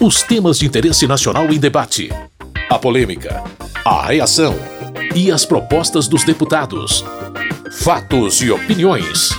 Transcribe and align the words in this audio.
Os 0.00 0.22
temas 0.22 0.60
de 0.60 0.66
interesse 0.66 1.08
nacional 1.08 1.52
em 1.52 1.58
debate. 1.58 2.08
A 2.70 2.78
polêmica. 2.78 3.42
A 3.84 4.06
reação. 4.06 4.54
E 5.12 5.32
as 5.32 5.44
propostas 5.44 6.06
dos 6.06 6.22
deputados. 6.22 7.04
Fatos 7.72 8.40
e 8.40 8.48
opiniões. 8.48 9.30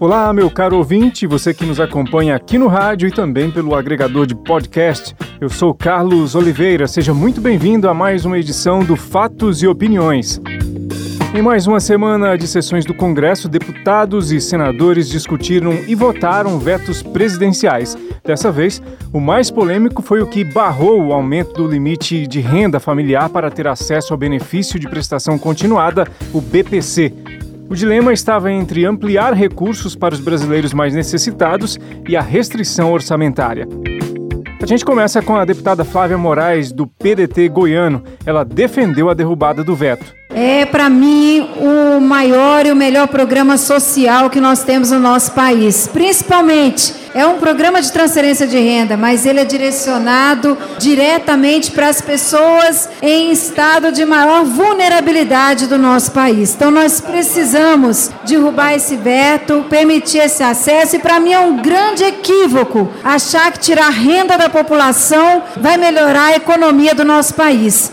Olá, 0.00 0.32
meu 0.32 0.50
caro 0.50 0.78
ouvinte, 0.78 1.26
você 1.26 1.52
que 1.52 1.66
nos 1.66 1.78
acompanha 1.78 2.34
aqui 2.34 2.56
no 2.56 2.66
rádio 2.66 3.08
e 3.08 3.12
também 3.12 3.50
pelo 3.50 3.74
agregador 3.74 4.24
de 4.24 4.34
podcast. 4.34 5.14
Eu 5.38 5.50
sou 5.50 5.74
Carlos 5.74 6.34
Oliveira, 6.34 6.88
seja 6.88 7.12
muito 7.12 7.42
bem-vindo 7.42 7.90
a 7.90 7.92
mais 7.92 8.24
uma 8.24 8.38
edição 8.38 8.82
do 8.82 8.96
Fatos 8.96 9.62
e 9.62 9.66
Opiniões. 9.66 10.40
Em 11.34 11.42
mais 11.42 11.66
uma 11.66 11.78
semana 11.78 12.36
de 12.38 12.48
sessões 12.48 12.86
do 12.86 12.94
Congresso, 12.94 13.50
deputados 13.50 14.32
e 14.32 14.40
senadores 14.40 15.10
discutiram 15.10 15.72
e 15.86 15.94
votaram 15.94 16.58
vetos 16.58 17.02
presidenciais. 17.02 17.96
Dessa 18.24 18.50
vez, 18.50 18.82
o 19.12 19.20
mais 19.20 19.50
polêmico 19.50 20.00
foi 20.00 20.22
o 20.22 20.26
que 20.26 20.42
barrou 20.42 21.04
o 21.04 21.12
aumento 21.12 21.52
do 21.52 21.68
limite 21.68 22.26
de 22.26 22.40
renda 22.40 22.80
familiar 22.80 23.28
para 23.28 23.50
ter 23.50 23.68
acesso 23.68 24.14
ao 24.14 24.18
benefício 24.18 24.80
de 24.80 24.88
prestação 24.88 25.38
continuada, 25.38 26.08
o 26.32 26.40
BPC. 26.40 27.12
O 27.68 27.74
dilema 27.74 28.10
estava 28.12 28.50
entre 28.50 28.86
ampliar 28.86 29.34
recursos 29.34 29.94
para 29.94 30.14
os 30.14 30.20
brasileiros 30.20 30.72
mais 30.72 30.94
necessitados 30.94 31.78
e 32.08 32.16
a 32.16 32.22
restrição 32.22 32.90
orçamentária. 32.90 33.68
A 34.60 34.66
gente 34.66 34.84
começa 34.84 35.20
com 35.20 35.36
a 35.36 35.44
deputada 35.44 35.84
Flávia 35.84 36.16
Moraes, 36.16 36.72
do 36.72 36.86
PDT 36.86 37.48
goiano. 37.50 38.02
Ela 38.24 38.44
defendeu 38.44 39.10
a 39.10 39.14
derrubada 39.14 39.62
do 39.62 39.76
veto. 39.76 40.17
É, 40.30 40.66
para 40.66 40.90
mim, 40.90 41.48
o 41.56 42.00
maior 42.00 42.66
e 42.66 42.70
o 42.70 42.76
melhor 42.76 43.08
programa 43.08 43.56
social 43.56 44.28
que 44.28 44.40
nós 44.40 44.62
temos 44.62 44.90
no 44.90 45.00
nosso 45.00 45.32
país. 45.32 45.88
Principalmente, 45.90 46.94
é 47.14 47.26
um 47.26 47.38
programa 47.38 47.80
de 47.80 47.90
transferência 47.90 48.46
de 48.46 48.58
renda, 48.58 48.94
mas 48.94 49.24
ele 49.24 49.40
é 49.40 49.44
direcionado 49.44 50.56
diretamente 50.78 51.70
para 51.70 51.88
as 51.88 52.02
pessoas 52.02 52.90
em 53.00 53.32
estado 53.32 53.90
de 53.90 54.04
maior 54.04 54.44
vulnerabilidade 54.44 55.66
do 55.66 55.78
nosso 55.78 56.12
país. 56.12 56.54
Então, 56.54 56.70
nós 56.70 57.00
precisamos 57.00 58.10
derrubar 58.26 58.74
esse 58.74 58.96
veto, 58.96 59.64
permitir 59.70 60.18
esse 60.18 60.42
acesso, 60.42 60.96
e 60.96 60.98
para 60.98 61.18
mim 61.18 61.32
é 61.32 61.40
um 61.40 61.56
grande 61.56 62.04
equívoco 62.04 62.90
achar 63.02 63.50
que 63.50 63.60
tirar 63.60 63.88
renda 63.88 64.36
da 64.36 64.50
população 64.50 65.42
vai 65.56 65.78
melhorar 65.78 66.26
a 66.26 66.36
economia 66.36 66.94
do 66.94 67.04
nosso 67.04 67.32
país. 67.34 67.90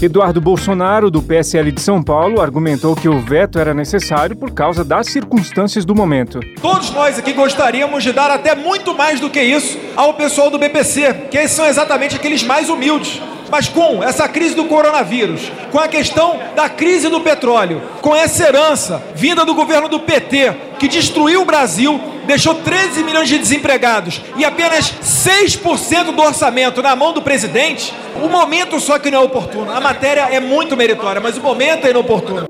Eduardo 0.00 0.40
Bolsonaro, 0.40 1.10
do 1.10 1.20
PSL 1.20 1.72
de 1.72 1.80
São 1.80 2.00
Paulo, 2.00 2.40
argumentou 2.40 2.94
que 2.94 3.08
o 3.08 3.18
veto 3.18 3.58
era 3.58 3.74
necessário 3.74 4.36
por 4.36 4.52
causa 4.52 4.84
das 4.84 5.08
circunstâncias 5.08 5.84
do 5.84 5.92
momento. 5.92 6.38
Todos 6.62 6.92
nós 6.92 7.18
aqui 7.18 7.32
gostaríamos 7.32 8.04
de 8.04 8.12
dar 8.12 8.30
até 8.30 8.54
muito 8.54 8.96
mais 8.96 9.18
do 9.18 9.28
que 9.28 9.42
isso 9.42 9.76
ao 9.96 10.14
pessoal 10.14 10.50
do 10.50 10.58
BPC, 10.58 11.26
que 11.32 11.36
esses 11.36 11.56
são 11.56 11.66
exatamente 11.66 12.14
aqueles 12.14 12.44
mais 12.44 12.68
humildes. 12.68 13.20
Mas 13.50 13.68
com 13.68 14.02
essa 14.02 14.28
crise 14.28 14.54
do 14.54 14.64
coronavírus, 14.64 15.50
com 15.70 15.78
a 15.78 15.88
questão 15.88 16.38
da 16.54 16.68
crise 16.68 17.08
do 17.08 17.20
petróleo, 17.20 17.82
com 18.00 18.14
essa 18.14 18.46
herança 18.46 19.02
vinda 19.14 19.44
do 19.44 19.54
governo 19.54 19.88
do 19.88 20.00
PT, 20.00 20.54
que 20.78 20.88
destruiu 20.88 21.42
o 21.42 21.44
Brasil, 21.44 22.00
deixou 22.26 22.54
13 22.56 23.02
milhões 23.02 23.28
de 23.28 23.38
desempregados 23.38 24.20
e 24.36 24.44
apenas 24.44 24.92
6% 25.02 26.14
do 26.14 26.22
orçamento 26.22 26.82
na 26.82 26.94
mão 26.94 27.12
do 27.12 27.22
presidente, 27.22 27.92
o 28.22 28.28
momento 28.28 28.78
só 28.80 28.98
que 28.98 29.10
não 29.10 29.20
é 29.20 29.24
oportuno. 29.24 29.72
A 29.72 29.80
matéria 29.80 30.28
é 30.30 30.38
muito 30.38 30.76
meritória, 30.76 31.20
mas 31.20 31.36
o 31.38 31.40
momento 31.40 31.86
é 31.86 31.90
inoportuno. 31.90 32.46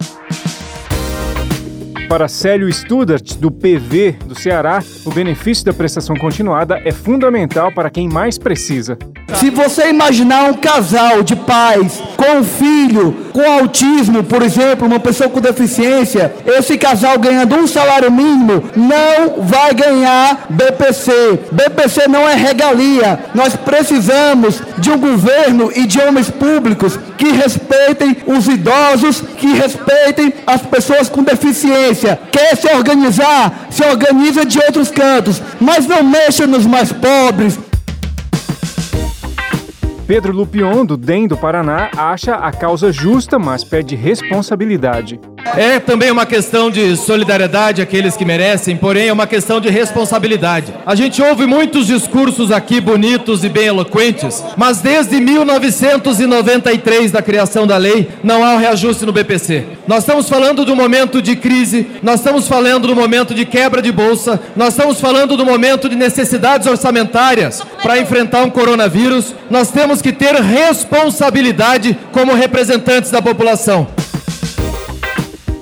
Para 2.08 2.26
Célio 2.26 2.72
Studart, 2.72 3.34
do 3.34 3.50
PV 3.50 4.16
do 4.24 4.34
Ceará, 4.34 4.82
o 5.04 5.10
benefício 5.10 5.66
da 5.66 5.74
prestação 5.74 6.16
continuada 6.16 6.80
é 6.82 6.90
fundamental 6.90 7.70
para 7.70 7.90
quem 7.90 8.08
mais 8.08 8.38
precisa. 8.38 8.96
Se 9.34 9.50
você 9.50 9.90
imaginar 9.90 10.50
um 10.50 10.54
casal 10.54 11.22
de 11.22 11.36
pais 11.36 12.02
com 12.16 12.38
um 12.38 12.44
filho 12.44 13.12
com 13.32 13.42
autismo, 13.42 14.24
por 14.24 14.42
exemplo, 14.42 14.86
uma 14.86 14.98
pessoa 14.98 15.28
com 15.28 15.40
deficiência, 15.40 16.34
esse 16.46 16.78
casal 16.78 17.18
ganhando 17.18 17.54
um 17.54 17.66
salário 17.66 18.10
mínimo 18.10 18.64
não 18.74 19.42
vai 19.42 19.74
ganhar 19.74 20.46
BPC. 20.48 21.12
BPC 21.52 22.08
não 22.08 22.26
é 22.28 22.34
regalia. 22.34 23.20
Nós 23.34 23.54
precisamos 23.54 24.60
de 24.78 24.90
um 24.90 24.98
governo 24.98 25.70
e 25.76 25.86
de 25.86 26.00
homens 26.00 26.30
públicos 26.30 26.98
que 27.16 27.30
respeitem 27.30 28.16
os 28.26 28.48
idosos, 28.48 29.20
que 29.20 29.52
respeitem 29.52 30.32
as 30.46 30.62
pessoas 30.62 31.08
com 31.08 31.22
deficiência. 31.22 31.97
Quer 32.06 32.56
se 32.56 32.68
organizar? 32.72 33.66
Se 33.70 33.84
organiza 33.84 34.44
de 34.44 34.58
outros 34.58 34.90
cantos, 34.90 35.42
mas 35.60 35.86
não 35.86 36.02
mexa 36.02 36.46
nos 36.46 36.66
mais 36.66 36.92
pobres, 36.92 37.58
Pedro 40.08 40.32
Lupion, 40.32 40.86
do 40.86 40.96
DEM 40.96 41.28
do 41.28 41.36
Paraná, 41.36 41.90
acha 41.94 42.34
a 42.34 42.50
causa 42.50 42.90
justa, 42.90 43.38
mas 43.38 43.62
pede 43.62 43.94
responsabilidade. 43.94 45.20
É 45.56 45.78
também 45.80 46.10
uma 46.10 46.26
questão 46.26 46.70
de 46.70 46.96
solidariedade 46.96 47.82
àqueles 47.82 48.16
que 48.16 48.24
merecem, 48.24 48.76
porém 48.76 49.08
é 49.08 49.12
uma 49.12 49.26
questão 49.26 49.60
de 49.60 49.68
responsabilidade. 49.68 50.72
A 50.86 50.94
gente 50.94 51.20
ouve 51.22 51.46
muitos 51.46 51.86
discursos 51.86 52.52
aqui 52.52 52.80
bonitos 52.80 53.44
e 53.44 53.48
bem 53.48 53.66
eloquentes, 53.66 54.42
mas 54.56 54.80
desde 54.80 55.20
1993 55.20 57.10
da 57.10 57.22
criação 57.22 57.66
da 57.66 57.76
lei 57.76 58.08
não 58.22 58.44
há 58.44 58.54
um 58.54 58.58
reajuste 58.58 59.04
no 59.04 59.12
BPC. 59.12 59.64
Nós 59.86 60.00
estamos 60.00 60.28
falando 60.28 60.64
do 60.64 60.76
momento 60.76 61.20
de 61.20 61.34
crise, 61.34 61.86
nós 62.02 62.20
estamos 62.20 62.46
falando 62.46 62.86
do 62.86 62.94
momento 62.94 63.34
de 63.34 63.44
quebra 63.44 63.82
de 63.82 63.90
bolsa, 63.90 64.40
nós 64.54 64.74
estamos 64.74 65.00
falando 65.00 65.36
do 65.36 65.44
momento 65.44 65.88
de 65.88 65.96
necessidades 65.96 66.66
orçamentárias 66.66 67.62
para 67.82 67.98
enfrentar 67.98 68.42
um 68.42 68.50
coronavírus. 68.50 69.34
Nós 69.50 69.70
temos 69.70 70.02
que 70.02 70.12
ter 70.12 70.34
responsabilidade 70.34 71.98
como 72.12 72.34
representantes 72.34 73.10
da 73.10 73.22
população. 73.22 73.97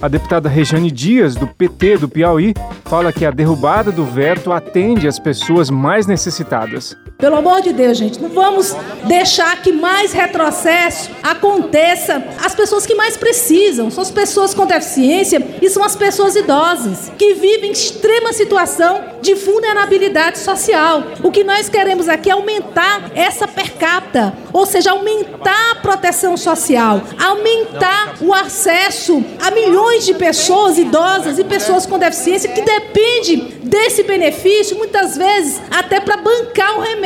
A 0.00 0.08
deputada 0.08 0.48
Rejane 0.48 0.90
Dias, 0.90 1.34
do 1.34 1.46
PT 1.46 1.96
do 1.96 2.08
Piauí, 2.08 2.52
fala 2.84 3.12
que 3.12 3.24
a 3.24 3.30
derrubada 3.30 3.90
do 3.90 4.04
veto 4.04 4.52
atende 4.52 5.08
às 5.08 5.18
pessoas 5.18 5.70
mais 5.70 6.06
necessitadas. 6.06 6.94
Pelo 7.18 7.36
amor 7.36 7.62
de 7.62 7.72
Deus, 7.72 7.96
gente, 7.96 8.20
não 8.20 8.28
vamos 8.28 8.76
deixar 9.04 9.62
que 9.62 9.72
mais 9.72 10.12
retrocesso 10.12 11.10
aconteça. 11.22 12.22
As 12.44 12.54
pessoas 12.54 12.84
que 12.84 12.94
mais 12.94 13.16
precisam 13.16 13.90
são 13.90 14.02
as 14.02 14.10
pessoas 14.10 14.52
com 14.52 14.66
deficiência 14.66 15.42
e 15.62 15.70
são 15.70 15.82
as 15.82 15.96
pessoas 15.96 16.36
idosas, 16.36 17.10
que 17.16 17.32
vivem 17.32 17.72
extrema 17.72 18.34
situação 18.34 19.02
de 19.22 19.32
vulnerabilidade 19.32 20.38
social. 20.38 21.04
O 21.22 21.32
que 21.32 21.42
nós 21.42 21.70
queremos 21.70 22.06
aqui 22.06 22.28
é 22.28 22.34
aumentar 22.34 23.10
essa 23.14 23.48
per 23.48 23.72
capita, 23.72 24.34
ou 24.52 24.66
seja, 24.66 24.90
aumentar 24.90 25.70
a 25.72 25.76
proteção 25.76 26.36
social, 26.36 27.00
aumentar 27.18 28.16
o 28.20 28.34
acesso 28.34 29.24
a 29.40 29.50
milhões 29.50 30.04
de 30.04 30.12
pessoas 30.12 30.76
idosas 30.76 31.38
e 31.38 31.44
pessoas 31.44 31.86
com 31.86 31.98
deficiência 31.98 32.50
que 32.50 32.60
dependem 32.60 33.56
desse 33.62 34.02
benefício, 34.02 34.76
muitas 34.76 35.16
vezes 35.16 35.62
até 35.70 35.98
para 35.98 36.18
bancar 36.18 36.76
o 36.76 36.80
remédio. 36.82 37.05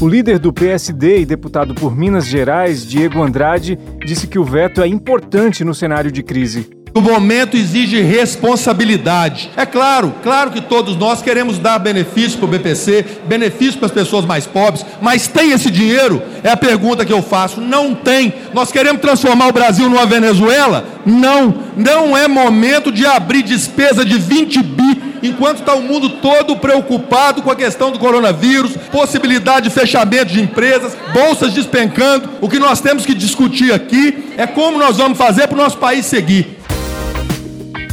O 0.00 0.08
líder 0.08 0.38
do 0.38 0.52
PSD 0.52 1.20
e 1.20 1.26
deputado 1.26 1.74
por 1.74 1.94
Minas 1.94 2.26
Gerais, 2.26 2.86
Diego 2.86 3.22
Andrade, 3.22 3.78
disse 4.04 4.26
que 4.26 4.38
o 4.38 4.44
veto 4.44 4.80
é 4.80 4.86
importante 4.88 5.62
no 5.62 5.74
cenário 5.74 6.10
de 6.10 6.22
crise. 6.22 6.70
O 6.94 7.00
momento 7.00 7.56
exige 7.56 8.00
responsabilidade. 8.00 9.50
É 9.56 9.64
claro, 9.64 10.14
claro 10.22 10.50
que 10.50 10.60
todos 10.60 10.96
nós 10.96 11.22
queremos 11.22 11.58
dar 11.58 11.78
benefício 11.78 12.38
para 12.38 12.46
o 12.46 12.48
BPC, 12.48 13.04
benefício 13.26 13.78
para 13.78 13.86
as 13.86 13.92
pessoas 13.92 14.24
mais 14.24 14.46
pobres, 14.46 14.84
mas 15.00 15.28
tem 15.28 15.52
esse 15.52 15.70
dinheiro? 15.70 16.20
É 16.42 16.50
a 16.50 16.56
pergunta 16.56 17.04
que 17.04 17.12
eu 17.12 17.22
faço. 17.22 17.60
Não 17.60 17.94
tem. 17.94 18.32
Nós 18.52 18.72
queremos 18.72 19.00
transformar 19.00 19.48
o 19.48 19.52
Brasil 19.52 19.88
numa 19.88 20.06
Venezuela? 20.06 20.84
Não. 21.06 21.54
Não 21.76 22.16
é 22.16 22.26
momento 22.26 22.90
de 22.90 23.06
abrir 23.06 23.42
despesa 23.42 24.04
de 24.04 24.18
20 24.18 24.62
bi 24.62 24.99
enquanto 25.22 25.60
está 25.60 25.74
o 25.74 25.82
mundo 25.82 26.08
todo 26.20 26.56
preocupado 26.56 27.42
com 27.42 27.50
a 27.50 27.56
questão 27.56 27.90
do 27.90 27.98
coronavírus, 27.98 28.76
possibilidade 28.90 29.68
de 29.68 29.74
fechamento 29.74 30.32
de 30.32 30.40
empresas, 30.40 30.96
bolsas 31.12 31.52
despencando. 31.52 32.28
O 32.40 32.48
que 32.48 32.58
nós 32.58 32.80
temos 32.80 33.04
que 33.04 33.14
discutir 33.14 33.72
aqui 33.72 34.32
é 34.36 34.46
como 34.46 34.78
nós 34.78 34.96
vamos 34.96 35.18
fazer 35.18 35.46
para 35.46 35.54
o 35.54 35.62
nosso 35.62 35.78
país 35.78 36.06
seguir. 36.06 36.60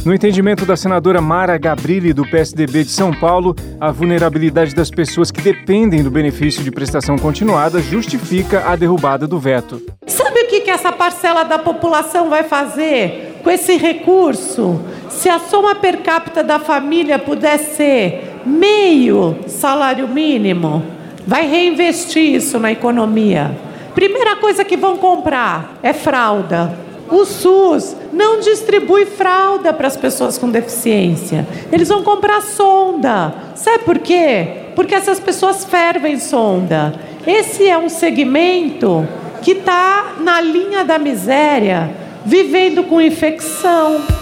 No 0.08 0.14
entendimento 0.14 0.64
da 0.64 0.74
senadora 0.74 1.20
Mara 1.20 1.58
Gabrilli, 1.58 2.14
do 2.14 2.24
PSDB 2.24 2.84
de 2.84 2.90
São 2.90 3.12
Paulo, 3.12 3.54
a 3.78 3.90
vulnerabilidade 3.90 4.74
das 4.74 4.90
pessoas 4.90 5.30
que 5.30 5.42
dependem 5.42 6.02
do 6.02 6.10
benefício 6.10 6.64
de 6.64 6.70
prestação 6.70 7.18
continuada 7.18 7.78
justifica 7.82 8.64
a 8.66 8.74
derrubada 8.74 9.26
do 9.26 9.38
veto. 9.38 9.82
Sabe 10.06 10.40
o 10.44 10.48
que, 10.48 10.60
que 10.60 10.70
essa 10.70 10.92
parcela 10.92 11.42
da 11.42 11.58
população 11.58 12.30
vai 12.30 12.44
fazer 12.44 13.38
com 13.42 13.50
esse 13.50 13.76
recurso? 13.76 14.80
Se 15.08 15.28
a 15.28 15.38
soma 15.38 15.74
per 15.74 15.98
capita 15.98 16.42
da 16.42 16.58
família 16.58 17.18
puder 17.18 17.58
ser 17.58 18.40
meio 18.44 19.38
salário 19.46 20.06
mínimo, 20.08 20.82
vai 21.26 21.46
reinvestir 21.46 22.34
isso 22.34 22.58
na 22.58 22.72
economia. 22.72 23.50
Primeira 23.94 24.36
coisa 24.36 24.64
que 24.64 24.76
vão 24.76 24.96
comprar 24.96 25.78
é 25.82 25.92
fralda 25.92 26.88
O 27.10 27.24
SUS 27.24 27.96
não 28.12 28.38
distribui 28.40 29.06
fralda 29.06 29.72
para 29.72 29.86
as 29.86 29.96
pessoas 29.96 30.36
com 30.36 30.50
deficiência. 30.50 31.46
Eles 31.72 31.88
vão 31.88 32.02
comprar 32.02 32.42
sonda. 32.42 33.32
Sabe 33.54 33.84
por 33.84 33.98
quê? 33.98 34.72
Porque 34.76 34.94
essas 34.94 35.18
pessoas 35.18 35.64
fervem 35.64 36.18
sonda. 36.18 36.94
Esse 37.26 37.66
é 37.66 37.78
um 37.78 37.88
segmento 37.88 39.08
que 39.42 39.52
está 39.52 40.16
na 40.20 40.40
linha 40.40 40.84
da 40.84 40.98
miséria, 40.98 41.90
vivendo 42.26 42.84
com 42.84 43.00
infecção. 43.00 44.17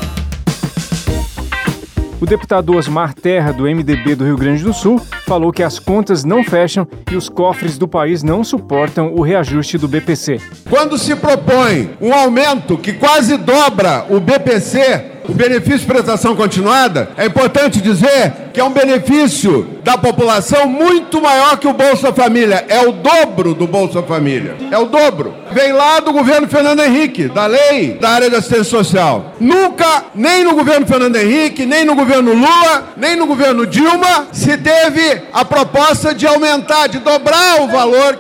O 2.19 2.25
deputado 2.25 2.75
Osmar 2.75 3.13
Terra, 3.13 3.53
do 3.53 3.65
MDB 3.65 4.15
do 4.15 4.25
Rio 4.25 4.39
Grande 4.39 4.65
do 4.65 4.73
Sul, 4.73 4.99
falou 5.27 5.53
que 5.53 5.63
as 5.63 5.79
contas 5.79 6.25
não 6.25 6.43
fecham 6.43 6.89
e 7.13 7.15
os 7.15 7.29
cofres 7.29 7.77
do 7.77 7.87
país 7.87 8.23
não 8.23 8.43
suportam 8.43 9.13
o 9.15 9.21
reajuste 9.21 9.77
do 9.77 9.87
BPC. 9.87 10.41
Quando 10.71 10.97
se 10.97 11.15
propõe 11.15 11.91
um 12.01 12.15
aumento 12.15 12.79
que 12.79 12.95
quase 12.95 13.37
dobra 13.37 14.07
o 14.09 14.19
BPC, 14.19 15.16
o 15.29 15.35
benefício 15.35 15.81
de 15.81 15.87
prestação 15.87 16.37
continuada, 16.37 17.11
é 17.17 17.27
importante 17.27 17.81
dizer 17.81 18.33
que 18.53 18.61
é 18.61 18.65
um 18.65 18.73
benefício 18.73 19.69
da 19.83 19.99
população 19.99 20.67
muito 20.67 21.21
maior 21.21 21.59
que 21.59 21.69
o 21.69 21.73
Bolsa 21.73 22.13
Família. 22.13 22.65
É 22.69 22.87
o 22.87 22.93
dobro 22.93 23.55
do 23.55 23.67
Bolsa 23.67 24.03
Família. 24.03 24.57
É 24.71 24.79
o 24.79 24.87
dobro. 24.87 25.35
Vem 25.53 25.73
lá 25.73 26.01
do 26.01 26.13
governo 26.13 26.49
Fernando 26.49 26.81
Henrique, 26.81 27.29
da 27.29 27.47
lei 27.47 27.99
da 28.01 28.11
área 28.11 28.31
da 28.31 28.39
assistência 28.39 28.65
social. 28.65 29.35
Nunca, 29.39 30.05
nem 30.15 30.45
no 30.45 30.55
governo 30.55 30.87
Fernando 30.87 31.17
Henrique, 31.17 31.67
nem 31.67 31.85
no 31.85 31.95
governo 31.95 32.33
Lula, 32.33 32.95
nem 32.97 33.17
no 33.17 33.27
governo 33.27 33.67
Dilma, 33.67 34.29
se 34.33 34.57
teve 34.57 35.23
a 35.33 35.45
proposta 35.45 36.15
de 36.15 36.27
aumentar, 36.27 36.89
de 36.89 36.99
dobrar 36.99 37.63
o 37.63 37.69
valor. 37.69 38.19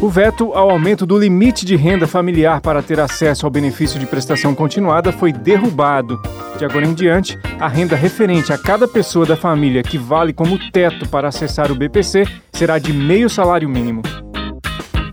O 0.00 0.08
veto 0.08 0.52
ao 0.54 0.70
aumento 0.70 1.04
do 1.04 1.18
limite 1.18 1.66
de 1.66 1.74
renda 1.74 2.06
familiar 2.06 2.60
para 2.60 2.80
ter 2.80 3.00
acesso 3.00 3.44
ao 3.44 3.50
benefício 3.50 3.98
de 3.98 4.06
prestação 4.06 4.54
continuada 4.54 5.10
foi 5.10 5.32
derrubado. 5.32 6.22
De 6.56 6.64
agora 6.64 6.86
em 6.86 6.94
diante, 6.94 7.36
a 7.58 7.66
renda 7.66 7.96
referente 7.96 8.52
a 8.52 8.58
cada 8.58 8.86
pessoa 8.86 9.26
da 9.26 9.36
família 9.36 9.82
que 9.82 9.98
vale 9.98 10.32
como 10.32 10.56
teto 10.70 11.08
para 11.08 11.26
acessar 11.26 11.72
o 11.72 11.74
BPC 11.74 12.28
será 12.52 12.78
de 12.78 12.92
meio 12.92 13.28
salário 13.28 13.68
mínimo. 13.68 14.02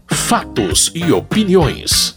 Fatos 0.07 0.91
e 0.93 1.11
opiniões. 1.11 2.15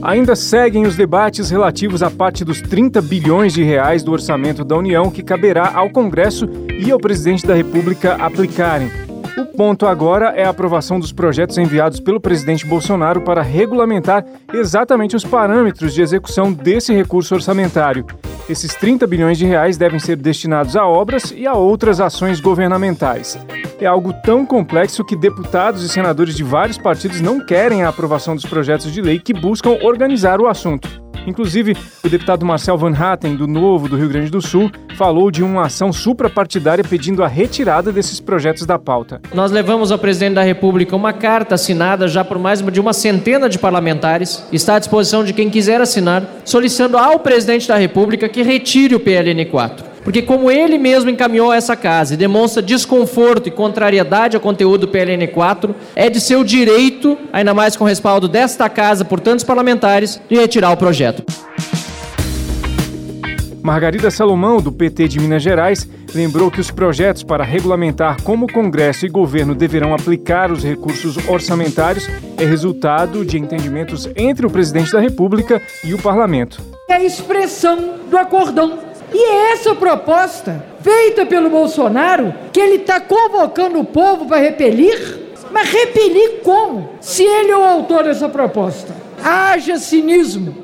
Ainda 0.00 0.36
seguem 0.36 0.86
os 0.86 0.94
debates 0.94 1.50
relativos 1.50 2.04
à 2.04 2.10
parte 2.10 2.44
dos 2.44 2.60
30 2.62 3.02
bilhões 3.02 3.52
de 3.52 3.64
reais 3.64 4.04
do 4.04 4.12
orçamento 4.12 4.64
da 4.64 4.76
União 4.76 5.10
que 5.10 5.24
caberá 5.24 5.72
ao 5.74 5.90
Congresso 5.90 6.48
e 6.78 6.88
ao 6.92 7.00
presidente 7.00 7.44
da 7.44 7.54
República 7.54 8.14
aplicarem. 8.14 9.07
O 9.38 9.46
ponto 9.46 9.86
agora 9.86 10.30
é 10.30 10.44
a 10.44 10.50
aprovação 10.50 10.98
dos 10.98 11.12
projetos 11.12 11.56
enviados 11.58 12.00
pelo 12.00 12.20
presidente 12.20 12.66
Bolsonaro 12.66 13.20
para 13.20 13.40
regulamentar 13.40 14.24
exatamente 14.52 15.14
os 15.14 15.24
parâmetros 15.24 15.94
de 15.94 16.02
execução 16.02 16.52
desse 16.52 16.92
recurso 16.92 17.36
orçamentário. 17.36 18.04
Esses 18.50 18.74
30 18.74 19.06
bilhões 19.06 19.38
de 19.38 19.46
reais 19.46 19.76
devem 19.76 20.00
ser 20.00 20.16
destinados 20.16 20.74
a 20.74 20.84
obras 20.84 21.32
e 21.36 21.46
a 21.46 21.54
outras 21.54 22.00
ações 22.00 22.40
governamentais. 22.40 23.38
É 23.80 23.86
algo 23.86 24.12
tão 24.24 24.44
complexo 24.44 25.04
que 25.04 25.14
deputados 25.14 25.84
e 25.84 25.88
senadores 25.88 26.34
de 26.34 26.42
vários 26.42 26.76
partidos 26.76 27.20
não 27.20 27.38
querem 27.38 27.84
a 27.84 27.90
aprovação 27.90 28.34
dos 28.34 28.44
projetos 28.44 28.92
de 28.92 29.00
lei 29.00 29.20
que 29.20 29.32
buscam 29.32 29.78
organizar 29.84 30.40
o 30.40 30.48
assunto. 30.48 31.07
Inclusive, 31.28 31.76
o 32.02 32.08
deputado 32.08 32.46
Marcel 32.46 32.78
Van 32.78 32.94
Hatten, 32.96 33.36
do 33.36 33.46
Novo 33.46 33.88
do 33.88 33.96
Rio 33.96 34.08
Grande 34.08 34.30
do 34.30 34.40
Sul, 34.40 34.70
falou 34.96 35.30
de 35.30 35.42
uma 35.44 35.66
ação 35.66 35.92
suprapartidária 35.92 36.82
pedindo 36.82 37.22
a 37.22 37.28
retirada 37.28 37.92
desses 37.92 38.18
projetos 38.18 38.64
da 38.64 38.78
pauta. 38.78 39.20
Nós 39.34 39.52
levamos 39.52 39.92
ao 39.92 39.98
presidente 39.98 40.34
da 40.34 40.42
República 40.42 40.96
uma 40.96 41.12
carta 41.12 41.54
assinada 41.54 42.08
já 42.08 42.24
por 42.24 42.38
mais 42.38 42.62
de 42.62 42.80
uma 42.80 42.92
centena 42.92 43.48
de 43.48 43.58
parlamentares, 43.58 44.42
está 44.50 44.76
à 44.76 44.78
disposição 44.78 45.22
de 45.22 45.32
quem 45.32 45.50
quiser 45.50 45.80
assinar, 45.80 46.22
solicitando 46.44 46.96
ao 46.96 47.20
presidente 47.20 47.68
da 47.68 47.76
República 47.76 48.28
que 48.28 48.42
retire 48.42 48.94
o 48.94 49.00
PLN 49.00 49.44
4. 49.44 49.87
Porque, 50.08 50.22
como 50.22 50.50
ele 50.50 50.78
mesmo 50.78 51.10
encaminhou 51.10 51.52
essa 51.52 51.76
casa 51.76 52.14
e 52.14 52.16
demonstra 52.16 52.62
desconforto 52.62 53.46
e 53.46 53.50
contrariedade 53.50 54.36
ao 54.36 54.40
conteúdo 54.40 54.86
do 54.86 54.88
PLN 54.88 55.26
4, 55.28 55.74
é 55.94 56.08
de 56.08 56.18
seu 56.18 56.42
direito, 56.42 57.18
ainda 57.30 57.52
mais 57.52 57.76
com 57.76 57.84
respaldo 57.84 58.26
desta 58.26 58.70
casa 58.70 59.04
por 59.04 59.20
tantos 59.20 59.44
parlamentares, 59.44 60.18
de 60.26 60.34
retirar 60.34 60.72
o 60.72 60.78
projeto. 60.78 61.22
Margarida 63.62 64.10
Salomão, 64.10 64.62
do 64.62 64.72
PT 64.72 65.08
de 65.08 65.20
Minas 65.20 65.42
Gerais, 65.42 65.86
lembrou 66.14 66.50
que 66.50 66.58
os 66.58 66.70
projetos 66.70 67.22
para 67.22 67.44
regulamentar 67.44 68.22
como 68.22 68.46
o 68.46 68.50
Congresso 68.50 69.04
e 69.04 69.10
governo 69.10 69.54
deverão 69.54 69.92
aplicar 69.92 70.50
os 70.50 70.64
recursos 70.64 71.18
orçamentários 71.28 72.08
é 72.38 72.46
resultado 72.46 73.26
de 73.26 73.38
entendimentos 73.38 74.08
entre 74.16 74.46
o 74.46 74.50
presidente 74.50 74.90
da 74.90 75.00
República 75.00 75.60
e 75.84 75.92
o 75.92 75.98
parlamento. 75.98 76.62
É 76.88 76.94
a 76.94 77.04
expressão 77.04 77.98
do 78.08 78.16
acordão 78.16 78.87
e 79.12 79.24
é 79.24 79.52
essa 79.52 79.74
proposta, 79.74 80.64
feita 80.82 81.24
pelo 81.24 81.50
Bolsonaro, 81.50 82.34
que 82.52 82.60
ele 82.60 82.76
está 82.76 83.00
convocando 83.00 83.80
o 83.80 83.84
povo 83.84 84.26
para 84.26 84.38
repelir. 84.38 85.28
Mas 85.50 85.70
repelir 85.70 86.40
como? 86.42 86.90
Se 87.00 87.22
ele 87.22 87.50
é 87.50 87.56
o 87.56 87.64
autor 87.64 88.04
dessa 88.04 88.28
proposta. 88.28 88.94
Haja 89.22 89.78
cinismo. 89.78 90.62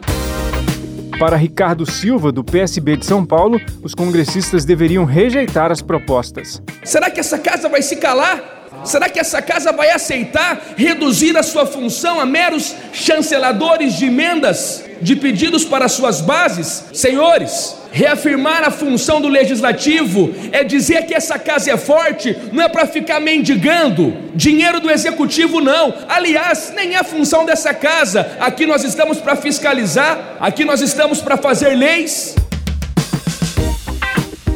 Para 1.19 1.37
Ricardo 1.37 1.91
Silva, 1.91 2.33
do 2.33 2.45
PSB 2.45 2.97
de 2.97 3.07
São 3.07 3.25
Paulo, 3.25 3.61
os 3.83 3.95
congressistas 3.95 4.65
deveriam 4.65 5.05
rejeitar 5.05 5.71
as 5.71 5.81
propostas. 5.81 6.61
Será 6.83 7.09
que 7.09 7.21
essa 7.21 7.39
casa 7.39 7.69
vai 7.69 7.83
se 7.83 7.97
calar? 7.97 8.55
Será 8.85 9.09
que 9.09 9.19
essa 9.19 9.41
casa 9.41 9.73
vai 9.73 9.91
aceitar 9.91 10.61
reduzir 10.77 11.37
a 11.37 11.43
sua 11.43 11.65
função 11.65 12.21
a 12.21 12.27
meros 12.27 12.75
chanceladores 12.93 13.95
de 13.95 14.07
emendas, 14.07 14.85
de 15.05 15.15
pedidos 15.15 15.67
para 15.67 15.87
suas 15.87 16.23
bases? 16.23 16.87
Senhores, 16.95 17.77
reafirmar 17.93 18.65
a 18.65 18.71
função 18.71 19.21
do 19.21 19.29
legislativo 19.29 20.35
é 20.51 20.65
dizer 20.65 21.05
que 21.05 21.15
essa 21.15 21.39
casa 21.39 21.71
é 21.71 21.77
forte, 21.77 22.35
não 22.51 22.65
é 22.65 22.69
para 22.71 22.87
ficar 22.87 23.21
mendigando 23.21 24.15
dinheiro 24.35 24.81
do 24.81 24.91
executivo, 24.91 25.61
não. 25.61 25.93
Aliás, 26.09 26.73
nem 26.75 26.95
é 26.95 26.99
a 26.99 27.05
função 27.05 27.45
dessa 27.45 27.75
casa. 27.75 28.39
Aqui 28.41 28.65
nós 28.65 28.83
estamos 28.83 29.19
para 29.19 29.37
fiscalizar, 29.37 30.39
aqui 30.41 30.65
nós 30.65 30.81
estamos 30.81 31.21
para 31.21 31.37
fazer 31.37 31.77
leis. 31.77 32.35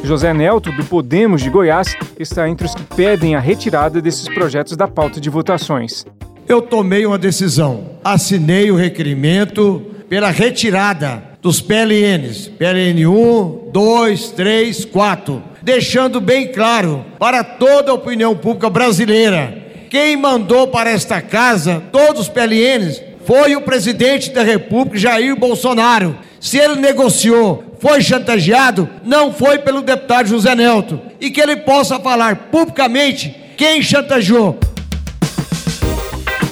José 0.03 0.33
Nelto, 0.33 0.73
do 0.73 0.85
Podemos 0.87 1.43
de 1.43 1.51
Goiás, 1.51 1.95
está 2.19 2.49
entre 2.49 2.67
os 2.67 2.75
que 2.75 2.83
pedem 2.97 3.35
a 3.35 3.41
retirada 3.41 4.01
desses 4.01 4.27
projetos 4.31 4.75
da 4.75 4.89
pauta 4.89 5.21
de 5.21 5.29
votações. 5.29 6.07
Eu 6.49 6.63
tomei 6.63 7.05
uma 7.05 7.19
decisão. 7.19 7.99
Assinei 8.03 8.71
o 8.71 8.77
requerimento 8.77 9.98
pela 10.09 10.31
retirada 10.31 11.23
dos 11.43 11.61
PLNs, 11.61 12.49
PLN 12.49 13.07
1, 13.07 13.71
2, 13.73 14.31
3, 14.31 14.85
4, 14.87 15.43
deixando 15.63 16.21
bem 16.21 16.49
claro 16.49 17.05
para 17.19 17.45
toda 17.45 17.91
a 17.91 17.95
opinião 17.95 18.37
pública 18.37 18.71
brasileira: 18.71 19.67
quem 19.91 20.17
mandou 20.17 20.69
para 20.69 20.91
esta 20.91 21.21
casa 21.21 21.83
todos 21.93 22.23
os 22.23 22.29
PLNs 22.29 23.03
foi 23.25 23.55
o 23.55 23.61
presidente 23.61 24.31
da 24.31 24.43
República, 24.43 24.99
Jair 24.99 25.37
Bolsonaro. 25.37 26.17
Se 26.41 26.57
ele 26.57 26.77
negociou 26.77 27.69
foi 27.79 28.03
chantageado, 28.03 28.89
não 29.05 29.33
foi 29.33 29.59
pelo 29.59 29.83
deputado 29.83 30.29
José 30.29 30.55
Nelto. 30.55 31.01
E 31.21 31.31
que 31.31 31.41
ele 31.41 31.57
possa 31.57 31.99
falar 31.99 32.49
publicamente 32.51 33.35
quem 33.57 33.83
chantageou. 33.83 34.59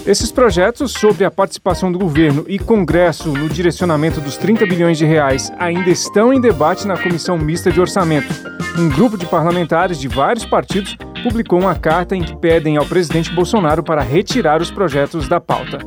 Esses 0.07 0.31
projetos 0.31 0.93
sobre 0.93 1.25
a 1.25 1.31
participação 1.33 1.91
do 1.91 1.99
governo 1.99 2.45
e 2.47 2.61
Congresso 2.61 3.33
no 3.33 3.49
direcionamento 3.49 4.21
dos 4.21 4.37
30 4.37 4.65
bilhões 4.65 4.97
de 4.97 5.05
reais 5.05 5.51
ainda 5.59 5.91
estão 5.91 6.33
em 6.33 6.41
debate 6.41 6.87
na 6.87 6.97
Comissão 6.97 7.37
Mista 7.37 7.73
de 7.73 7.81
Orçamento. 7.81 8.33
Um 8.79 8.89
grupo 8.89 9.19
de 9.19 9.27
parlamentares 9.27 9.99
de 9.99 10.07
vários 10.07 10.47
partidos 10.47 10.97
publicou 11.25 11.59
uma 11.59 11.75
carta 11.75 12.15
em 12.15 12.23
que 12.23 12.37
pedem 12.37 12.77
ao 12.77 12.87
presidente 12.87 13.33
Bolsonaro 13.33 13.83
para 13.83 14.01
retirar 14.01 14.63
os 14.63 14.71
projetos 14.71 15.29
da 15.29 15.41
pauta. 15.41 15.79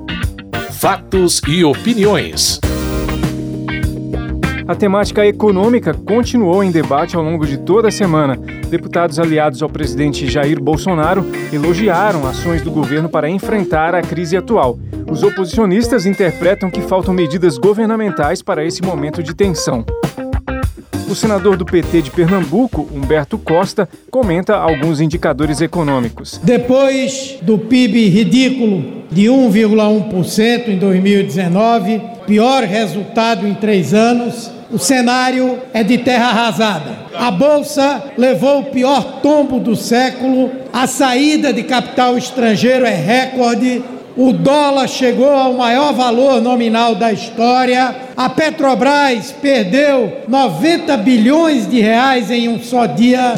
Fatos 0.69 1.41
e 1.47 1.63
opiniões. 1.63 2.59
A 4.69 4.75
temática 4.75 5.25
econômica 5.25 5.95
continuou 5.95 6.63
em 6.63 6.69
debate 6.69 7.15
ao 7.15 7.23
longo 7.23 7.43
de 7.43 7.57
toda 7.57 7.87
a 7.87 7.91
semana. 7.91 8.37
Deputados 8.69 9.17
aliados 9.17 9.63
ao 9.63 9.67
presidente 9.67 10.29
Jair 10.29 10.61
Bolsonaro 10.61 11.25
elogiaram 11.51 12.27
ações 12.27 12.61
do 12.61 12.69
governo 12.69 13.09
para 13.09 13.27
enfrentar 13.27 13.95
a 13.95 14.01
crise 14.03 14.37
atual. 14.37 14.77
Os 15.09 15.23
oposicionistas 15.23 16.05
interpretam 16.05 16.69
que 16.69 16.83
faltam 16.83 17.15
medidas 17.15 17.57
governamentais 17.57 18.43
para 18.43 18.63
esse 18.63 18.83
momento 18.83 19.23
de 19.23 19.33
tensão. 19.33 19.83
O 21.09 21.15
senador 21.15 21.57
do 21.57 21.65
PT 21.65 22.03
de 22.03 22.11
Pernambuco, 22.11 22.87
Humberto 22.93 23.39
Costa, 23.39 23.89
comenta 24.11 24.55
alguns 24.55 25.01
indicadores 25.01 25.61
econômicos. 25.61 26.39
Depois 26.43 27.39
do 27.41 27.57
PIB 27.57 28.07
ridículo 28.09 28.99
de 29.09 29.23
1,1% 29.23 30.67
em 30.67 30.77
2019, 30.77 31.99
pior 32.27 32.61
resultado 32.61 33.47
em 33.47 33.55
três 33.55 33.95
anos, 33.95 34.58
o 34.71 34.77
cenário 34.77 35.59
é 35.73 35.83
de 35.83 35.97
terra 35.97 36.27
arrasada. 36.27 36.97
A 37.15 37.31
bolsa 37.31 38.03
levou 38.17 38.59
o 38.59 38.65
pior 38.65 39.19
tombo 39.21 39.59
do 39.59 39.75
século, 39.75 40.51
a 40.71 40.85
saída 40.85 41.51
de 41.51 41.63
capital 41.63 42.17
estrangeiro 42.17 42.85
é 42.85 42.93
recorde, 42.93 43.83
o 44.15 44.31
dólar 44.31 44.87
chegou 44.87 45.29
ao 45.29 45.53
maior 45.53 45.93
valor 45.93 46.41
nominal 46.41 46.95
da 46.95 47.11
história, 47.11 47.95
a 48.15 48.29
Petrobras 48.29 49.31
perdeu 49.31 50.23
90 50.27 50.97
bilhões 50.97 51.69
de 51.69 51.79
reais 51.79 52.29
em 52.29 52.47
um 52.49 52.59
só 52.59 52.85
dia. 52.85 53.35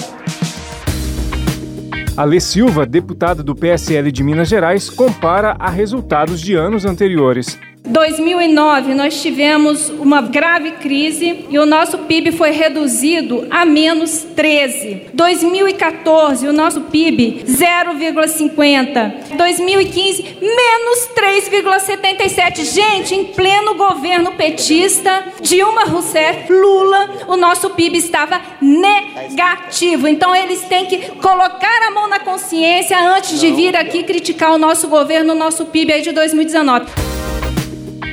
Alê 2.17 2.39
Silva, 2.39 2.85
deputada 2.85 3.41
do 3.41 3.55
PSL 3.55 4.11
de 4.11 4.23
Minas 4.23 4.50
Gerais, 4.50 4.89
compara 4.89 5.55
a 5.57 5.69
resultados 5.69 6.41
de 6.41 6.55
anos 6.55 6.83
anteriores. 6.83 7.57
2009 7.83 8.93
nós 8.93 9.21
tivemos 9.21 9.89
uma 9.89 10.21
grave 10.21 10.71
crise 10.73 11.45
e 11.50 11.57
o 11.57 11.65
nosso 11.65 11.97
PIB 12.00 12.31
foi 12.31 12.51
reduzido 12.51 13.47
a 13.50 13.65
menos 13.65 14.23
13. 14.35 15.07
2014 15.13 16.47
o 16.47 16.53
nosso 16.53 16.81
PIB 16.81 17.43
0,50. 17.45 19.35
2015 19.35 20.38
menos 20.39 21.09
3,77. 21.15 22.63
Gente, 22.65 23.15
em 23.15 23.25
pleno 23.25 23.73
governo 23.73 24.33
petista 24.33 25.25
Dilma 25.41 25.85
Rousseff, 25.85 26.51
Lula, 26.53 27.25
o 27.27 27.35
nosso 27.35 27.71
PIB 27.71 27.97
estava 27.97 28.39
negativo. 28.61 30.07
Então 30.07 30.35
eles 30.35 30.61
têm 30.61 30.85
que 30.85 30.97
colocar 31.15 31.88
a 31.88 31.91
mão 31.91 32.07
na 32.07 32.19
consciência 32.19 32.97
antes 33.15 33.39
de 33.39 33.51
vir 33.51 33.75
aqui 33.75 34.03
criticar 34.03 34.53
o 34.53 34.57
nosso 34.59 34.88
governo, 34.88 35.33
o 35.33 35.38
nosso 35.38 35.65
PIB 35.65 35.93
aí 35.93 36.01
de 36.01 36.11
2019. 36.11 37.20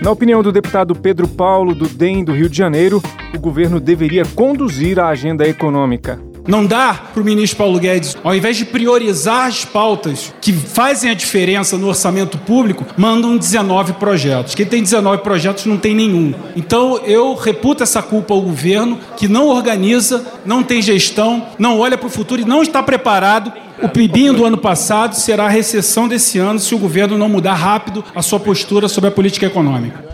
Na 0.03 0.13
opinião 0.13 0.43
do 0.43 0.53
deputado 0.53 0.95
Pedro 0.95 1.27
Paulo, 1.27 1.75
do 1.75 1.89
DEM 1.89 2.25
do 2.25 2.33
Rio 2.33 2.49
de 2.49 2.57
Janeiro, 2.57 3.03
o 3.35 3.39
governo 3.39 3.81
deveria 3.81 4.25
conduzir 4.25 4.99
a 5.01 5.09
agenda 5.09 5.47
econômica. 5.47 6.28
Não 6.49 6.65
dá 6.65 6.95
para 7.13 7.21
o 7.21 7.25
ministro 7.25 7.59
Paulo 7.59 7.79
Guedes, 7.79 8.17
ao 8.25 8.35
invés 8.35 8.57
de 8.57 8.65
priorizar 8.65 9.49
as 9.49 9.67
pautas 9.67 10.33
que 10.41 10.51
fazem 10.51 11.11
a 11.11 11.15
diferença 11.15 11.77
no 11.77 11.89
orçamento 11.89 12.39
público, 12.39 12.87
mandam 12.97 13.37
19 13.37 13.93
projetos. 13.93 14.55
Quem 14.55 14.65
tem 14.65 14.83
19 14.83 15.23
projetos 15.23 15.67
não 15.67 15.77
tem 15.77 15.95
nenhum. 15.95 16.33
Então 16.57 17.03
eu 17.05 17.35
reputo 17.35 17.83
essa 17.83 18.01
culpa 18.01 18.33
ao 18.33 18.41
governo 18.41 18.99
que 19.15 19.29
não 19.29 19.49
organiza, 19.49 20.25
não 20.47 20.63
tem 20.63 20.81
gestão, 20.81 21.47
não 21.59 21.81
olha 21.81 21.99
para 21.99 22.07
o 22.07 22.11
futuro 22.11 22.41
e 22.41 22.47
não 22.47 22.63
está 22.63 22.83
preparado 22.83 23.53
o 23.81 23.89
PIBinho 23.89 24.33
do 24.33 24.45
ano 24.45 24.59
passado 24.59 25.15
será 25.15 25.45
a 25.45 25.49
recessão 25.49 26.09
desse 26.09 26.39
ano 26.39 26.59
se 26.59 26.75
o 26.75 26.79
governo 26.79 27.17
não 27.17 27.29
mudar 27.29 27.55
rápido 27.55 28.05
a 28.13 28.23
sua 28.23 28.41
postura 28.41 28.89
sobre 28.89 29.09
a 29.09 29.13
política 29.13 29.47
econômica. 29.47 30.05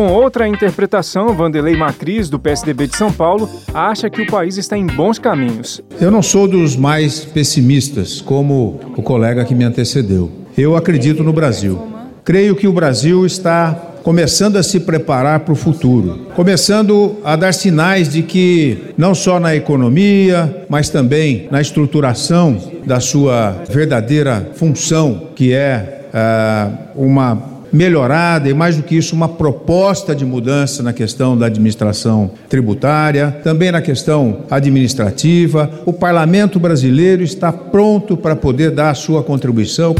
Com 0.00 0.10
outra 0.10 0.48
interpretação, 0.48 1.34
Vanderlei 1.34 1.76
Macris, 1.76 2.30
do 2.30 2.38
PSDB 2.38 2.86
de 2.86 2.96
São 2.96 3.12
Paulo, 3.12 3.46
acha 3.74 4.08
que 4.08 4.22
o 4.22 4.26
país 4.26 4.56
está 4.56 4.74
em 4.74 4.86
bons 4.86 5.18
caminhos. 5.18 5.82
Eu 6.00 6.10
não 6.10 6.22
sou 6.22 6.48
dos 6.48 6.74
mais 6.74 7.22
pessimistas, 7.22 8.18
como 8.18 8.80
o 8.96 9.02
colega 9.02 9.44
que 9.44 9.54
me 9.54 9.62
antecedeu. 9.62 10.32
Eu 10.56 10.74
acredito 10.74 11.22
no 11.22 11.34
Brasil. 11.34 11.78
Creio 12.24 12.56
que 12.56 12.66
o 12.66 12.72
Brasil 12.72 13.26
está 13.26 13.74
começando 14.02 14.56
a 14.56 14.62
se 14.62 14.80
preparar 14.80 15.40
para 15.40 15.52
o 15.52 15.54
futuro, 15.54 16.28
começando 16.34 17.18
a 17.22 17.36
dar 17.36 17.52
sinais 17.52 18.08
de 18.08 18.22
que 18.22 18.94
não 18.96 19.14
só 19.14 19.38
na 19.38 19.54
economia, 19.54 20.64
mas 20.66 20.88
também 20.88 21.46
na 21.50 21.60
estruturação 21.60 22.56
da 22.86 23.00
sua 23.00 23.64
verdadeira 23.68 24.50
função, 24.54 25.28
que 25.36 25.52
é 25.52 26.08
uh, 26.14 27.04
uma 27.04 27.59
melhorada 27.72 28.48
e, 28.48 28.54
mais 28.54 28.76
do 28.76 28.82
que 28.82 28.96
isso, 28.96 29.14
uma 29.14 29.28
proposta 29.28 30.14
de 30.14 30.24
mudança 30.24 30.82
na 30.82 30.92
questão 30.92 31.36
da 31.36 31.46
administração 31.46 32.32
tributária, 32.48 33.40
também 33.42 33.70
na 33.70 33.80
questão 33.80 34.40
administrativa. 34.50 35.70
O 35.86 35.92
parlamento 35.92 36.58
brasileiro 36.58 37.22
está 37.22 37.52
pronto 37.52 38.16
para 38.16 38.36
poder 38.36 38.70
dar 38.70 38.90
a 38.90 38.94
sua 38.94 39.22
contribuição. 39.22 39.94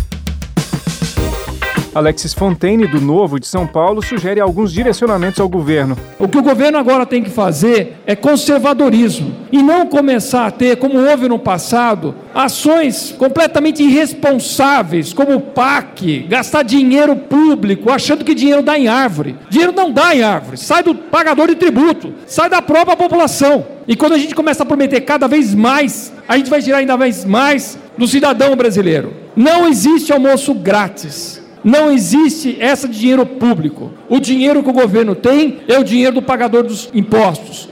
Alexis 1.93 2.33
Fontaine, 2.33 2.87
do 2.87 3.01
Novo 3.01 3.41
de 3.41 3.47
São 3.47 3.67
Paulo, 3.67 4.01
sugere 4.01 4.41
alguns 4.41 4.73
direcionamentos 4.73 5.41
ao 5.41 5.49
governo. 5.49 5.97
O 6.19 6.29
que 6.29 6.39
o 6.39 6.43
governo 6.43 6.79
agora 6.79 7.05
tem 7.05 7.23
que 7.23 7.31
fazer 7.31 8.01
é 8.07 8.15
conservadorismo 8.15 9.35
e 9.51 9.61
não 9.61 9.87
começar 9.87 10.47
a 10.47 10.51
ter, 10.53 10.77
como 10.77 10.99
houve 10.99 11.29
no 11.29 11.39
passado, 11.39 12.15
ações 12.33 13.13
completamente 13.19 13.83
irresponsáveis, 13.83 15.13
como 15.13 15.35
o 15.35 15.41
PAC, 15.41 16.27
gastar 16.29 16.63
dinheiro 16.63 17.17
público 17.17 17.91
achando 17.91 18.25
que 18.25 18.35
dinheiro 18.35 18.63
dá 18.63 18.79
em 18.79 18.87
árvore. 18.87 19.37
Dinheiro 19.49 19.73
não 19.73 19.91
dá 19.91 20.15
em 20.15 20.23
árvore, 20.23 20.59
sai 20.59 20.85
do 20.85 20.95
pagador 20.95 21.49
de 21.49 21.57
tributo, 21.57 22.15
sai 22.25 22.49
da 22.49 22.63
própria 22.63 22.97
população. 22.97 23.67
E 23.89 23.97
quando 23.97 24.13
a 24.13 24.19
gente 24.19 24.35
começa 24.35 24.63
a 24.63 24.67
prometer 24.67 25.01
cada 25.01 25.27
vez 25.27 25.53
mais, 25.53 26.13
a 26.29 26.37
gente 26.37 26.49
vai 26.49 26.63
tirar 26.63 26.79
ainda 26.79 26.97
mais 26.97 27.25
mais 27.25 27.77
do 27.99 28.07
cidadão 28.07 28.55
brasileiro. 28.55 29.13
Não 29.35 29.67
existe 29.67 30.13
almoço 30.13 30.55
grátis. 30.55 31.40
Não 31.63 31.91
existe 31.91 32.57
essa 32.59 32.89
de 32.89 32.99
dinheiro 32.99 33.27
público. 33.27 33.91
O 34.09 34.19
dinheiro 34.19 34.63
que 34.63 34.71
o 34.71 34.73
governo 34.73 35.15
tem 35.15 35.61
é 35.69 35.79
o 35.79 35.85
dinheiro 35.85 36.15
do 36.15 36.23
pagador 36.23 36.63
dos 36.63 36.89
impostos. 36.95 37.69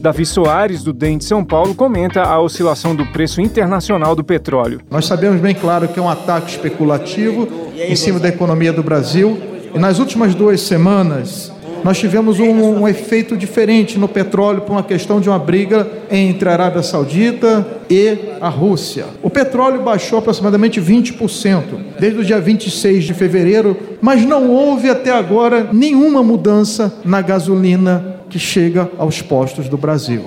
Davi 0.00 0.24
Soares, 0.24 0.84
do 0.84 0.92
DEM 0.92 1.18
de 1.18 1.24
São 1.24 1.44
Paulo, 1.44 1.74
comenta 1.74 2.22
a 2.22 2.40
oscilação 2.40 2.94
do 2.94 3.04
preço 3.06 3.40
internacional 3.40 4.14
do 4.14 4.22
petróleo. 4.22 4.80
Nós 4.88 5.06
sabemos 5.06 5.40
bem 5.40 5.54
claro 5.54 5.88
que 5.88 5.98
é 5.98 6.02
um 6.02 6.08
ataque 6.08 6.52
especulativo 6.52 7.48
em 7.76 7.96
cima 7.96 8.20
da 8.20 8.28
economia 8.28 8.72
do 8.72 8.82
Brasil. 8.82 9.36
E 9.74 9.78
nas 9.78 9.98
últimas 9.98 10.36
duas 10.36 10.60
semanas, 10.60 11.52
nós 11.84 11.98
tivemos 11.98 12.40
um, 12.40 12.80
um, 12.80 12.88
efeito 12.88 13.36
diferente 13.36 13.98
no 13.98 14.08
petróleo 14.08 14.62
por 14.62 14.72
uma 14.72 14.82
questão 14.82 15.20
de 15.20 15.28
uma 15.28 15.38
briga 15.38 15.88
entre 16.10 16.48
a 16.48 16.52
Arábia 16.52 16.82
Saudita 16.82 17.66
e 17.88 18.16
a 18.40 18.48
Rússia. 18.48 19.06
O 19.22 19.30
petróleo 19.30 19.82
baixou 19.82 20.18
aproximadamente 20.18 20.80
20% 20.80 21.62
desde 21.98 22.20
o 22.20 22.24
dia 22.24 22.40
26 22.40 23.04
de 23.04 23.14
fevereiro, 23.14 23.76
mas 24.00 24.24
não 24.24 24.50
houve 24.50 24.88
até 24.88 25.10
agora 25.10 25.68
nenhuma 25.72 26.22
mudança 26.22 26.94
na 27.04 27.20
gasolina 27.20 28.16
que 28.28 28.38
chega 28.38 28.90
aos 28.98 29.22
postos 29.22 29.68
do 29.68 29.76
Brasil. 29.76 30.24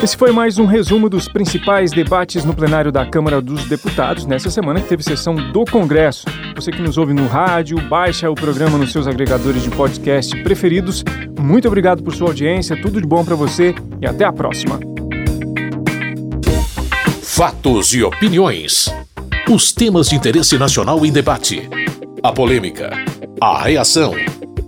Esse 0.00 0.16
foi 0.16 0.30
mais 0.30 0.58
um 0.58 0.64
resumo 0.64 1.08
dos 1.08 1.26
principais 1.26 1.90
debates 1.90 2.44
no 2.44 2.54
plenário 2.54 2.92
da 2.92 3.04
Câmara 3.04 3.42
dos 3.42 3.64
Deputados 3.64 4.26
nessa 4.26 4.48
semana 4.48 4.80
que 4.80 4.88
teve 4.88 5.02
sessão 5.02 5.34
do 5.34 5.64
Congresso. 5.64 6.24
Você 6.54 6.70
que 6.70 6.80
nos 6.80 6.96
ouve 6.96 7.12
no 7.12 7.26
rádio, 7.26 7.80
baixa 7.88 8.30
o 8.30 8.34
programa 8.34 8.78
nos 8.78 8.92
seus 8.92 9.08
agregadores 9.08 9.60
de 9.60 9.70
podcast 9.70 10.40
preferidos. 10.44 11.02
Muito 11.40 11.66
obrigado 11.66 12.00
por 12.00 12.14
sua 12.14 12.28
audiência, 12.28 12.80
tudo 12.80 13.00
de 13.00 13.08
bom 13.08 13.24
para 13.24 13.34
você 13.34 13.74
e 14.00 14.06
até 14.06 14.24
a 14.24 14.32
próxima. 14.32 14.78
Fatos 17.20 17.92
e 17.92 18.00
opiniões. 18.04 18.94
Os 19.50 19.72
temas 19.72 20.10
de 20.10 20.14
interesse 20.14 20.56
nacional 20.56 21.04
em 21.04 21.10
debate. 21.10 21.68
A 22.22 22.32
polêmica, 22.32 22.90
a 23.40 23.64
reação 23.64 24.14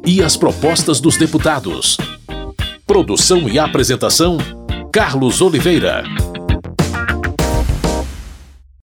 e 0.05 0.25
as 0.25 0.37
propostas 0.37 1.01
dos 1.01 1.17
deputados. 1.17 1.97
Produção 2.85 3.49
e 3.49 3.61
apresentação 3.61 4.39
Carlos 4.93 5.41
Oliveira. 5.41 6.03